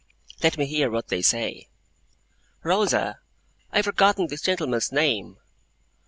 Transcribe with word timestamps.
Let 0.41 0.57
me 0.57 0.65
hear 0.65 0.89
what 0.89 1.09
they 1.09 1.21
say. 1.21 1.67
'Rosa, 2.63 3.19
I 3.71 3.75
have 3.77 3.85
forgotten 3.85 4.25
this 4.25 4.41
gentleman's 4.41 4.91
name. 4.91 5.37